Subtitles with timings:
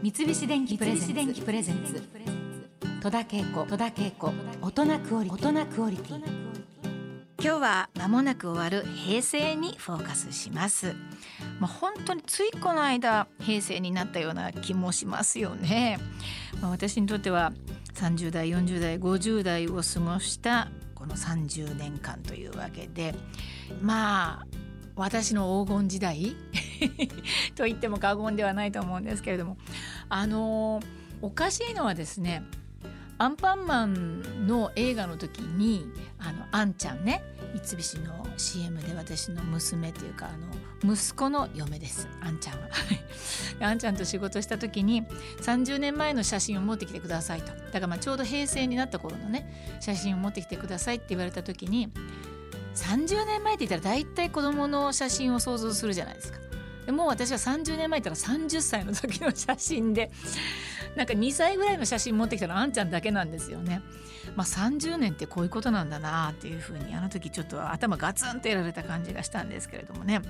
[0.00, 2.00] 三菱電機プレゼンツ。
[3.02, 4.32] 戸田恵子戸田恵子。
[4.62, 6.22] 大人クオリ大人クオリティ。
[7.42, 10.94] 今日は間もなく終わる平成にフォーカスします。
[11.58, 15.98] まあ、本当についこの間平成になったような気もしますよね、
[16.60, 17.52] まあ、私にとっては
[17.94, 23.16] 30代40代50代を過ごしたこの30年間というわけで。
[23.82, 24.46] まあ
[24.94, 26.36] 私の黄金時代
[27.56, 29.56] と言っても過言ではないと思うんですけれども。
[30.08, 30.80] あの
[31.20, 32.44] おかしいのはですね
[33.20, 35.86] アンパンマンの映画の時に
[36.20, 37.22] あのアンちゃんね
[37.52, 42.06] 三菱の CM で私の娘というかあの息子の嫁です。
[42.20, 42.68] あんちゃんは。
[43.60, 45.04] あんちゃんと仕事した時に
[45.40, 47.46] 30年前の写真を持ってきてくださいと。
[47.46, 51.90] だからまあちょうど平成になった頃のね写真を持ってきてくださいって言われた時に
[52.76, 56.38] 30年前って言ったら大体子供の写真を想像するじゃないですか。
[56.92, 60.10] もう私は30年前ったら30歳の時の写真で
[60.96, 63.82] なんか2歳ぐらいの写真持ってきたのあんちゃんだけなんですよね。
[64.36, 70.20] まあ、30年ってこういうことなんだなっていうふうにあの時ちょっと頭ガツンとやられた感じがしたんですけれどもね、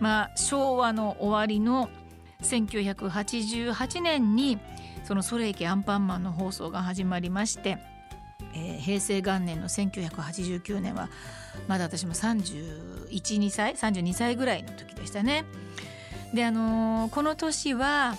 [0.00, 1.88] まあ、昭和の終わりの
[2.42, 4.58] 1988年に
[5.04, 7.78] その「ソレイケアンパンマン」の放送が始まりまして、
[8.54, 11.08] えー、平成元年の1989年は
[11.68, 15.44] まだ私も312歳32歳ぐらいの時でしたね。
[16.34, 18.16] であのー、この年は、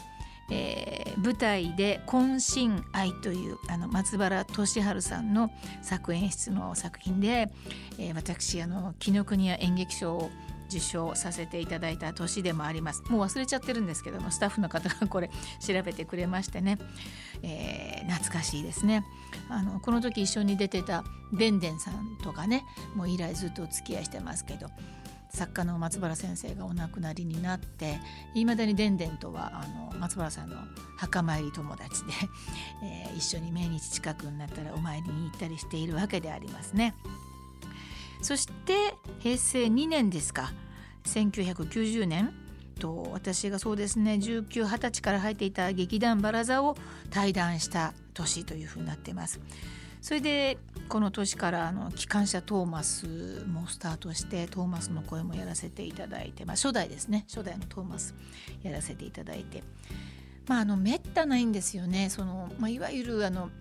[0.49, 5.49] えー、舞台で「懇親愛」というあの松原俊治さんの
[5.81, 7.51] 作演出の作品で、
[7.97, 10.31] えー、私あの紀ノ国屋演劇賞を
[10.71, 13.03] 受賞させていただいた年でもあります。
[13.09, 16.77] もう忘れちゃってるんですけどもスタッフの方がこれ調べてくれましてね、
[17.43, 19.05] えー、懐かしいですね。
[19.49, 22.63] あのこの時一緒に出てたでんでんさんとかね
[22.95, 24.69] もう以来ずっとお付き合いしてますけど
[25.33, 27.99] 作家の松原先生がお亡くなりになって
[28.35, 30.57] いまだにでんでんとはあの松原さんの
[30.97, 32.11] 墓参り友達で、
[32.83, 36.93] えー、一緒に命日近くになったらお参りに行ったりしているわけでありますね。
[38.21, 38.90] そして
[39.21, 40.51] 平成2年ですか。
[41.05, 42.33] 1990年。
[42.81, 46.75] と私がそうですね1920歳から入っていた劇団バラザを
[47.11, 49.39] 退団した年というふうになっています。
[50.01, 50.57] それで
[50.89, 57.23] この年からあの機関車トーマスもスタートしてトーマスの声もやらせていただいて、まあ、初代ですね。
[57.27, 58.15] 初代のトーマス
[58.63, 59.63] やらせていただいて。
[60.47, 62.09] まああのめったないんですよね。
[62.09, 63.51] その、まあ、いわゆるあの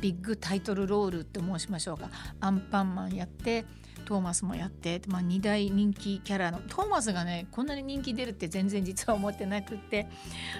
[0.00, 2.08] ビッグタイトルロールって申しましょうか。
[2.38, 3.64] アンパンマンやって
[4.10, 10.08] トーマスもやって、まあ、2大人気キャラのトーマスがねこんなに人気出るって全然実は思ってなくって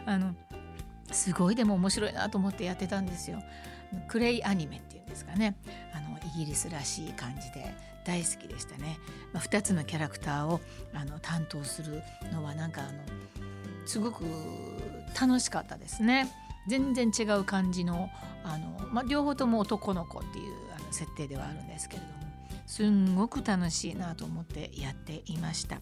[0.06, 0.36] あの
[1.10, 3.42] すごいでも面白いなと思ってやってたんですよ。
[4.06, 5.56] クレイアニメっていうんですかね
[5.92, 7.74] あのイギリスらしい感じで
[8.04, 9.00] 大好きでしたね。
[9.32, 10.60] まあ、2つのキャラクターを
[10.94, 13.02] あの担当するのはなんかあの
[13.84, 14.22] すごく
[15.20, 16.32] 楽しかったですね。
[16.68, 18.10] 全然違う感じの
[18.44, 22.29] あの、まあ、両方とも男の子っていうあの設定ではあるんですけれども
[22.66, 25.80] すんごく楽しいなと思ってやっていました。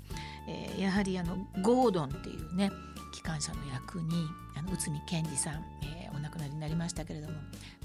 [0.48, 2.70] えー、やはりあのゴードンっていうね
[3.12, 7.34] 機関車の役にあの内海健二さん、えー、お亡くなりになりましたけれども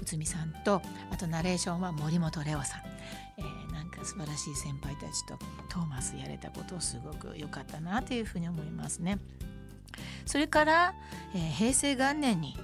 [0.00, 0.80] 内海さんと
[1.10, 2.80] あとナレーションは森本レオさん、
[3.38, 9.18] えー、なんか素晴らしい先輩たちとトーマスやれたことをすごく良かったなというふうに思いますね。
[10.26, 10.94] それから、
[11.34, 12.56] えー、平成元年に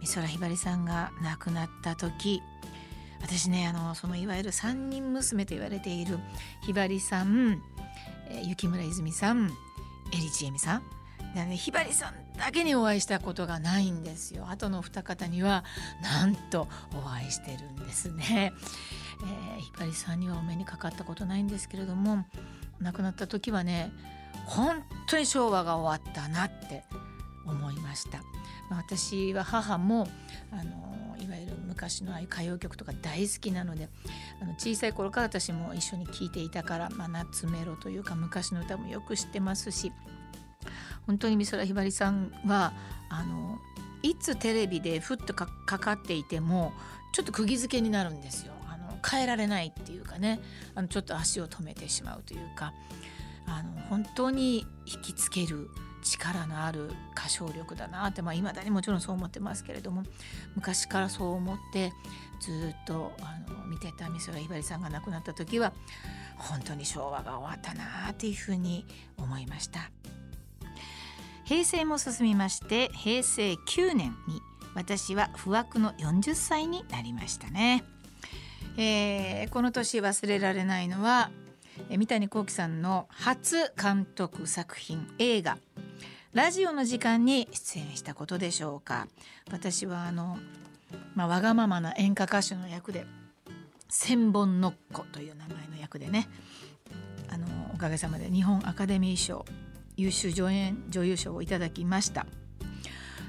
[0.00, 2.40] 美空ひばりさんが亡くなった時
[3.20, 6.18] 私ねあのそのいわゆる三人娘と言われている
[6.62, 7.62] ひばりさん、
[8.28, 9.50] えー、雪村泉さん
[10.12, 10.82] えりちえみさん。
[11.34, 14.48] で、ね、ひばりさんだけにお会いしたことがないんですよ。
[14.48, 15.64] 後の二方には
[16.02, 18.52] なんとお会いしてるんですね、
[19.56, 22.24] えー、ひばりさんにはお目にかかったことないんですけれども
[22.80, 23.92] 亡くなった時はね
[24.46, 26.84] 本当に昭和が終わったなって
[27.46, 28.20] 思いました、
[28.76, 30.08] 私は母も
[30.52, 33.88] あのいわゆる昔のああいう歌謡曲とか大好きなので
[34.40, 39.92] あの小さい頃から私も一緒に聴いていたから、まあ、夏メロというか昔の歌もよく知ってますし
[41.06, 42.72] 本当に美空ひばりさんは
[43.08, 43.58] あの
[44.02, 46.72] いつテレビでふっとかかっていても
[47.12, 48.52] ちょっと釘付けになるんですよ。
[48.68, 50.40] あの変えられないっていうかね
[50.74, 52.74] あのちょっと足を止めてしまうというか
[53.46, 55.70] あの本当に引きつける
[56.02, 60.02] 力のある歌唱力だなってまあ未だにもちろんそう思ってますけれども
[60.54, 61.92] 昔からそう思って
[62.40, 65.72] ずっとあの見てた美空ひばりさんが亡くなった時は
[66.36, 68.86] 本当に昭和が終わったなっていうふうに
[69.16, 69.90] 思いました。
[71.48, 74.42] 平成も進みまして平成9年に
[74.74, 77.84] 私は不惑の40歳になりましたね、
[78.76, 81.30] えー、この年忘れられないのは
[81.88, 85.56] 三谷幸喜さんの初監督作品映画
[86.34, 89.08] ラジオの時間に出演したことでしょうか。
[89.50, 90.38] 私はあの、
[91.14, 93.06] まあ、わがままな演歌歌手の役で
[93.88, 96.28] 千本のっ子という名前の役でね
[97.30, 99.46] あのおかげさまで日本アカデミー賞
[99.96, 102.26] 優秀助演女優賞をいただきました、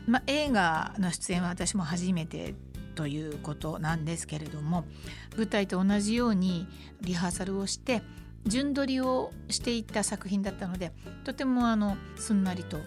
[0.05, 2.53] まあ、映画の出演は私も初めて
[2.95, 4.83] ということなんですけれども
[5.37, 6.67] 舞台と同じように
[7.01, 8.01] リハーサルをして
[8.45, 10.91] 順取りをしていった作品だったので
[11.23, 12.79] とてもあのすんなりと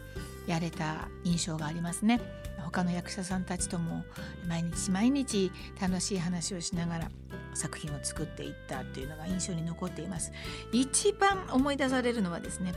[0.46, 2.20] やれた印象がありますね。
[2.64, 4.02] 他の役者さんたちとも
[4.48, 7.10] 毎日毎日楽しい話をしながら
[7.54, 10.32] 作品を作っていったというのが印象に残っています。
[10.72, 12.72] 一番思い出されるのはですね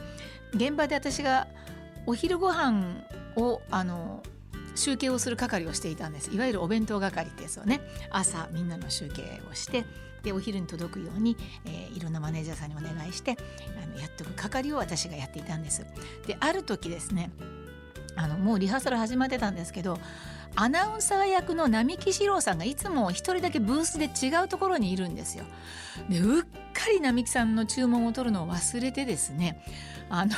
[0.54, 1.48] 現場で私が
[2.06, 3.06] お昼ご飯
[3.36, 4.22] をあの
[4.75, 6.31] 集計をする係をしていたんです。
[6.31, 7.80] いわゆるお弁当係ですよね。
[8.10, 9.86] 朝みんなの集計をして
[10.25, 13.38] でお昼に届くように、えー、いろんなマネージャーさんにお願いして
[13.81, 15.86] あのやっておく係を私がやっていたんです
[16.25, 17.31] である時ですね
[18.18, 20.00] あのもうリハーサル始まってたんですけど
[20.56, 25.44] アナウンサー役の並木史郎さんがいつも一人だけブースで違うところにいるんですよ。
[26.10, 26.45] でうっ
[26.75, 29.62] かり並木さんの注文を取るのを忘れてですね
[30.10, 30.33] あの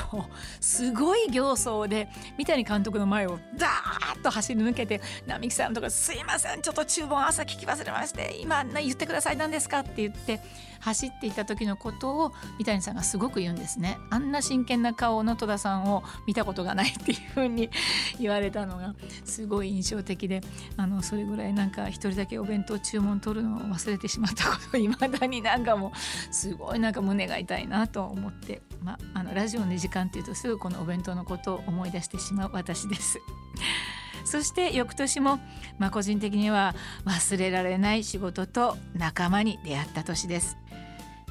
[0.61, 2.07] すごい形相で
[2.37, 10.39] 三谷監督の前をダーッと走り抜けて並木さんとか「すいませんちょっと注文朝聞き忘れまして今言ってください何ですか?」って言って
[10.79, 17.69] 走っていた時のことを三谷さんがすごく言うんですねあんな真剣な顔の戸田さんを見たことがないっていうふうに
[18.19, 18.93] 言われたのが
[19.25, 20.41] すごい印象的で
[20.77, 25.91] あのそれぐらいなんか一人だけお弁当注文取るのを忘れてしまったこといまだになんかもう
[26.31, 33.19] すごいなんか胸が痛いなと思って、まあ、のラジオの時間っていうとすぐこのお弁当のことを思い出してしまう私です。
[34.25, 35.39] そして翌年も、
[35.79, 36.75] まあ、個人的には
[37.05, 40.57] 忘れられない仕事と仲間に出会った年です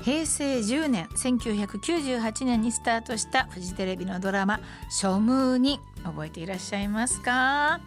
[0.00, 7.80] 平成10年1998年にスタートしたフジテレビのドラマ「庶務に覚えていらっしゃいますか？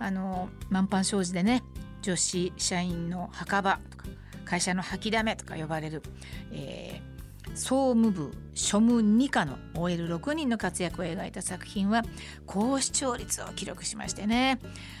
[0.00, 1.62] あの満帆商事でね
[2.02, 4.04] 女子社員の墓場とか
[4.48, 6.02] 会社の吐きだめとか呼ばれる、
[6.52, 7.18] えー
[7.54, 12.02] 総務部庶務2課の OL6 人の活躍を描いた作品は
[12.46, 14.58] 高視聴率を記録しましてね。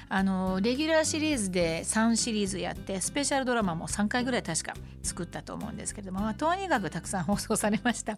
[0.08, 8.16] あのレギュラーシリーズで3シリーズやってスペシャルドラマも3回ぐらい確か作ったと思うんですけれども、まあ、とにかくたくさん放送されました。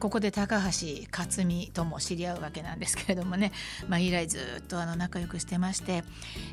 [0.00, 3.52] ここで高橋克実とも知り合うわけなんですけれどもね、
[3.88, 6.02] まあ、以来ずっとあの仲良くしてまして、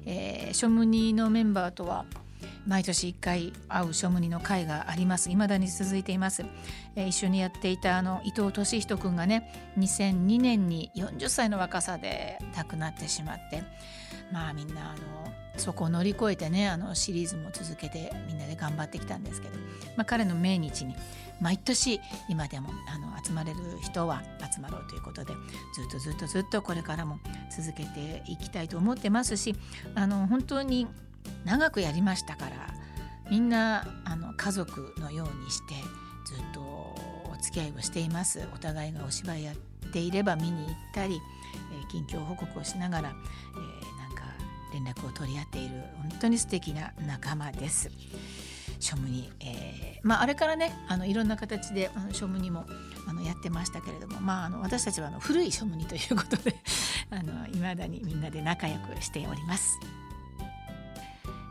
[0.05, 2.05] えー、庶務2のメンバーとは
[2.67, 5.29] 毎年1回会う庶務にの会があります。
[5.29, 6.43] 未だに続いています、
[6.95, 13.63] えー、一緒にやっていたあの伊藤俊人君がね2002年に40歳の若さで亡くなってしまって
[14.31, 15.19] まあみんなあの
[15.57, 19.57] そこを乗り越えてねあのシリーズも続けてみんなで頑張ってきたんですけど、
[19.95, 20.95] まあ、彼の命日に
[21.41, 21.99] 毎年
[22.29, 25.33] 今でもあの集まれる人は集まろうということで
[25.75, 27.19] ずっとずっとずっとこれからも
[27.55, 29.55] 続けていきたいと思ってますし
[29.95, 30.87] あの本当に
[31.45, 32.51] 長くやりましたから
[33.29, 35.75] みんなあの家族のようにして
[36.25, 39.55] ずっとお付き合いをしていますお互いがお芝居やっ
[39.91, 41.21] ていれば見に行ったり、
[41.73, 44.23] えー、近況報告をしながら、えー、なんか
[44.73, 47.89] 連絡を取り合っている本当に素敵な仲間です。
[48.79, 52.65] 庶務に、えーまあ、あれからねあのいろんな形であの庶務にも
[53.07, 56.55] あのやってましたけれども、まあ、あの私たちはあの古い庶務にということで
[57.53, 59.77] いまだにみんなで仲良くしております。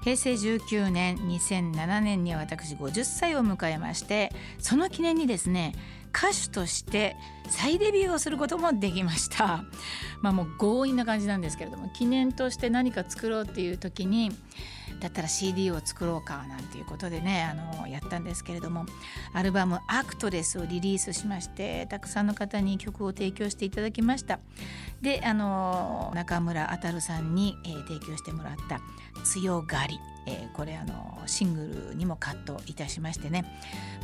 [0.08, 5.74] 平成19年2007年に私50歳を迎えましてその記念にですね
[6.16, 7.14] 歌手として
[7.50, 9.64] 再デビューをすることもできました。
[10.22, 14.32] まあもう強引な感じなんですけれども記念として何か作ろうっていう時に
[15.00, 18.86] だったら CD を作ろうかなんていうことでねあのやったんですけれども
[19.32, 24.40] アルバム「アクトレス」をリリースしましてたくさんの方に曲を提供していただきました。
[25.00, 28.80] であの中村あさんに、えー、提供してもらった
[29.24, 33.44] 「強がり」えー、これあのシングルにもカットいたしましてね、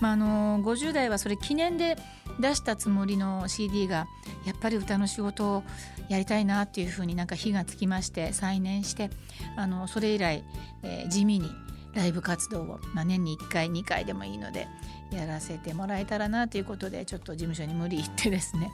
[0.00, 1.96] まあ、あの50代はそれ記念で
[2.40, 4.06] 出したつもりの CD が
[4.46, 5.62] やっぱり歌の仕事を
[6.08, 9.10] やりたいなっていうふうになんか火がつきまして再燃して
[9.56, 10.44] あのそれ以来、
[10.82, 11.50] えー、地味に
[11.94, 14.66] ライブ活動を、まあ、年に1回2回でもいいので
[15.12, 18.72] やらせてもらえたらなということでちょっと事務所に無理言ってですね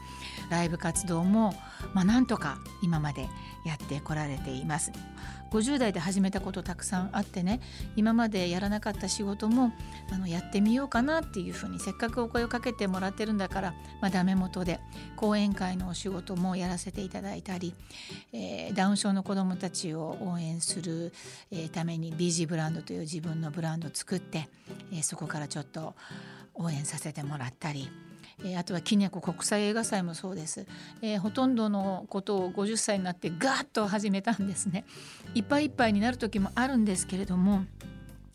[0.51, 1.55] ライブ活動も、
[1.93, 3.29] まあ、なんとか今まで
[3.67, 4.93] やってこられています。
[5.51, 7.61] 50代で始めたことたくさんあってね
[7.97, 9.73] 今までやらなかった仕事も
[10.13, 14.81] あのやってみようかなっていうふうにせっかくお声をかけてもらってるんだから、まあ、ダメ元で
[15.17, 17.75] 講演会のお仕事もやらせていただいたり、
[18.33, 21.13] えー、ダウン症の子どもたちを応援する、
[21.51, 24.49] え、ために BG ブランドという自分のブランドを作って、
[24.93, 25.95] えー、そこからちょっと
[26.55, 28.10] 応援させてもらったり。
[28.45, 30.67] えー、あとはキネコ国際映画祭もそうです、
[31.03, 34.85] えー、ほとんどのことを50歳になってガーッと始めたんですね。
[35.35, 37.65] いっぱいいっぱいになる時もあるんですけれども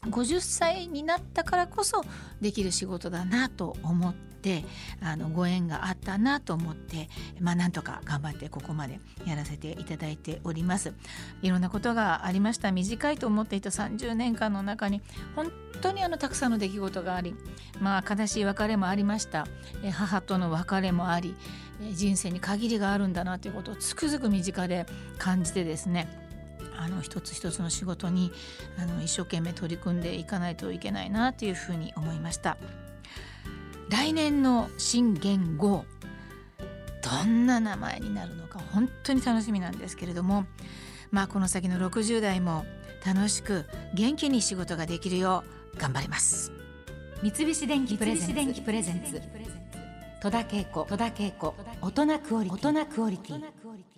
[0.03, 2.03] 50歳になったからこそ
[2.39, 4.13] できる仕事だなと思っ
[4.45, 4.63] て
[5.01, 7.09] あのご縁があったなと思って
[7.41, 10.93] まあなんとか頑張ってここまでやらせていただいております。
[11.41, 12.71] いろんなことがありました。
[12.71, 15.01] 短いと思っていた30年間の中に
[15.35, 17.33] 本当にあのたくさんの出来事があり
[17.81, 19.47] まあ悲しい別れもありました。
[19.91, 21.35] 母との別れもあり
[21.93, 24.85] 人生に限りがあるんだなということをつくづく身近で
[25.17, 26.07] 感じてですね
[26.77, 28.31] あの一つ一つの仕事に
[28.77, 32.57] あの一生懸命取り組んでいかないといけないなというふうに思いました。
[33.89, 35.85] 来年の新元号
[37.03, 40.45] どんな名前になるのか本当に楽しみなんですけれども
[41.11, 42.65] まあこの先の60代も
[43.05, 46.51] 楽しく元気に仕事ができるよう頑張ります。
[47.21, 49.21] 三菱電機プレゼンツ。
[50.21, 50.87] 戸田恵子。
[51.81, 53.94] 大人クオリティ